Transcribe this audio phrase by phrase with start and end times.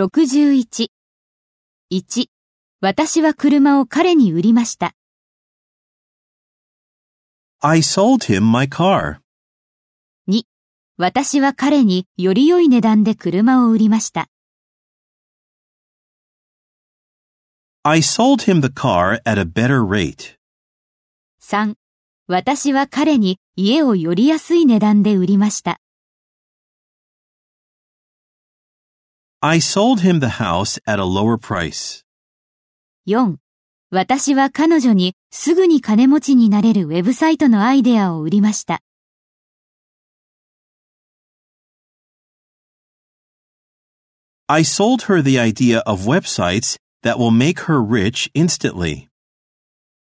[0.00, 0.88] 61。
[1.92, 2.26] 1.
[2.80, 4.94] 私は車を彼に売りました。
[7.60, 9.18] I sold him my car.
[10.96, 14.28] 私は彼により良い値段で車を売りました。
[17.82, 20.36] I sold him the car at a better rate.
[21.42, 21.74] 3.
[22.26, 25.78] 私は彼に家をより安い値段で売りました。
[29.41, 32.03] I sold him the house at a lower price.
[33.05, 33.37] 4.
[33.91, 38.81] 私は彼女にすぐに金持ちになれるウェブサイトのアイデアを売りました。
[44.47, 49.07] I sold her the idea of websites that will make her rich instantly.